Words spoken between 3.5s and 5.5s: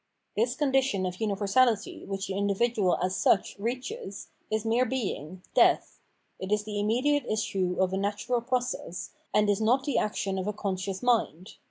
reaches, is mere being,